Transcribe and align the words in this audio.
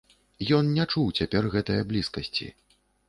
Ён 0.57 0.71
не 0.77 0.85
чуў 0.95 1.13
цяпер 1.19 1.43
гэтае 1.57 1.77
блізкасці. 1.93 2.49